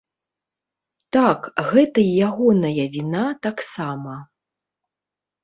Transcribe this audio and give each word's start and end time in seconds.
Так, 1.17 1.39
гэта 1.73 1.97
і 2.05 2.15
ягоная 2.29 2.87
віна 2.97 3.23
таксама. 3.45 4.19